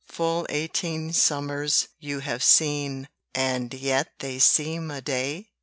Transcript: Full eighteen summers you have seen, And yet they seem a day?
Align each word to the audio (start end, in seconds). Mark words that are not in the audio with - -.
Full 0.07 0.47
eighteen 0.49 1.13
summers 1.13 1.89
you 1.99 2.21
have 2.21 2.43
seen, 2.43 3.07
And 3.35 3.71
yet 3.71 4.07
they 4.17 4.39
seem 4.39 4.89
a 4.89 4.99
day? 4.99 5.51